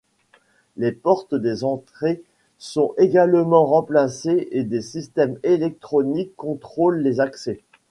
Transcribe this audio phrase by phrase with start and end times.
[0.77, 2.23] Les portes des entrées
[2.57, 7.61] sont également remplacées et des systèmes électroniques contrôlent les accès.